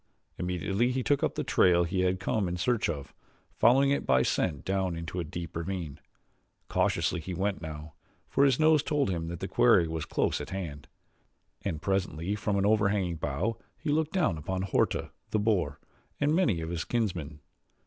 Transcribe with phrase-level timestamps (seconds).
[0.39, 3.13] Immediately he took up the trail he had come in search of,
[3.59, 5.99] following it by scent down into a deep ravine.
[6.69, 7.93] Cautiously he went now,
[8.27, 10.87] for his nose told him that the quarry was close at hand,
[11.61, 15.79] and presently from an overhanging bough he looked down upon Horta, the boar,
[16.19, 17.39] and many of his kinsmen.